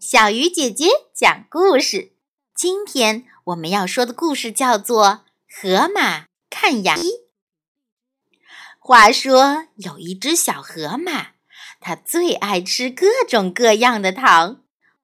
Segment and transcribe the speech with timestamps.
[0.00, 2.12] 小鱼姐姐讲故事。
[2.56, 5.06] 今天我们要说的故事叫做
[5.46, 7.02] 《河马看牙医》。
[8.78, 11.32] 话说有一只小河马，
[11.80, 14.62] 它最爱吃各种各样的糖，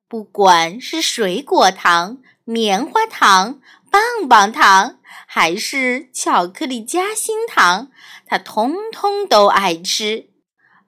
[0.09, 3.60] 不管是水果糖、棉花糖、
[3.90, 7.90] 棒棒糖，还是巧克力夹心糖，
[8.24, 10.31] 它通通都爱吃。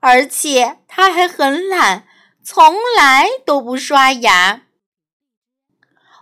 [0.00, 2.07] 而且它还很懒。
[2.50, 4.62] 从来都不刷牙。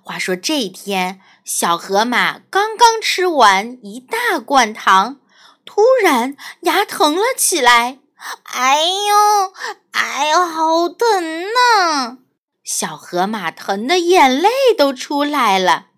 [0.02, 5.20] 话说这天，小河马刚刚吃完一大罐糖，
[5.65, 8.01] 突然牙疼了起来。
[8.42, 9.52] 哎呦，
[9.92, 12.18] 哎呦，好疼呐！
[12.65, 15.90] 小河马疼的眼泪都出来了。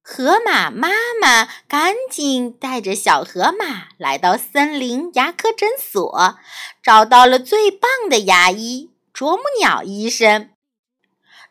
[0.00, 6.36] 河马妈妈赶紧带着小河马来到森林牙科诊所，
[6.80, 8.92] 找到了最棒的牙医。
[9.18, 10.50] 啄木鸟医生，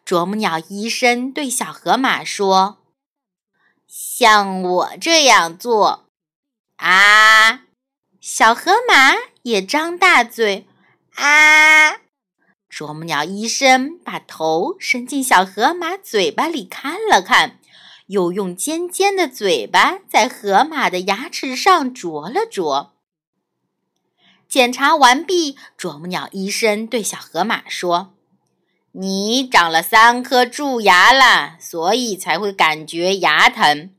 [0.06, 2.78] 啄木鸟医生对小河马说
[3.86, 6.06] ：“像我这样做，
[6.78, 7.66] 啊！”
[8.24, 10.66] 小河马也张大嘴，
[11.16, 11.98] 啊！
[12.70, 17.60] 啄木鸟医生把头伸进小河马嘴巴里看了看，
[18.06, 22.94] 又用尖尖的嘴巴在河马的牙齿上啄了啄。
[24.48, 28.14] 检查完毕，啄木鸟医生对小河马说
[28.94, 33.94] ：“你长了三颗蛀牙了，所以才会感觉牙疼。”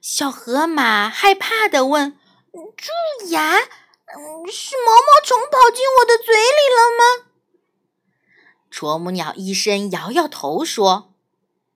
[0.00, 2.12] 小河马害怕的问
[2.50, 3.58] ：“蛀牙？
[3.58, 7.28] 是毛毛虫跑进我的嘴里了吗？”
[8.70, 11.12] 啄木鸟医生摇摇头说：“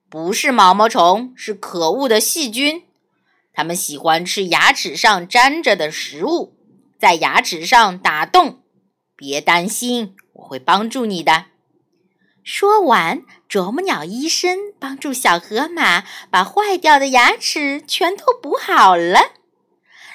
[0.09, 2.85] 不是毛毛虫，是可恶的细菌，
[3.53, 6.55] 它们喜欢吃牙齿上粘着的食物。”
[6.99, 8.63] 在牙齿上打洞，
[9.15, 11.45] 别担心，我会帮助你的。
[12.43, 19.33] 说完，啄木鸟医生帮助小河马把坏掉的牙齿全都补好了。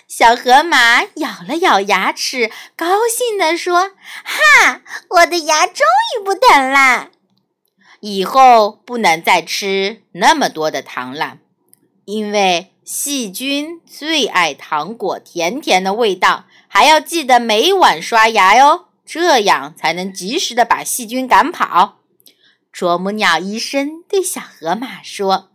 [0.08, 3.92] 小河马咬了咬牙齿，高兴地说
[4.24, 5.86] ：“哈，我的牙终
[6.17, 7.11] 于不疼啦！
[8.01, 11.39] 以后不能再吃那么多的糖了，
[12.05, 21.98] 因为细菌最爱糖果甜甜的味道。”还要记得每晚刷牙哟，这样才能及时的把细菌赶跑。
[22.73, 25.51] 啄木鸟医生对小河马说：“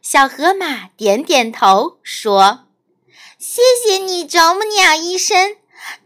[0.00, 2.60] 小河马点点头说，
[3.38, 5.56] 谢谢你，啄木鸟医生。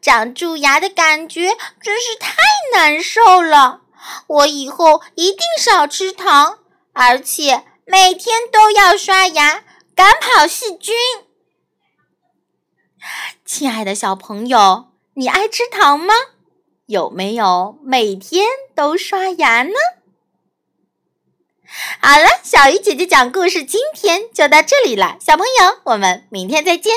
[0.03, 2.35] 长蛀牙的感觉真是太
[2.73, 3.83] 难受了，
[4.27, 6.59] 我以后一定少吃糖，
[6.93, 9.63] 而且每天都要刷牙，
[9.99, 10.95] 赶跑细菌。”
[13.45, 16.15] 亲爱的小朋友，你爱吃糖吗？
[16.87, 19.75] 有没有每天都刷牙呢？
[22.01, 25.17] 好了，小鱼姐姐讲故事，今天就到这里了。
[25.21, 26.95] 小朋友，我们明天再见。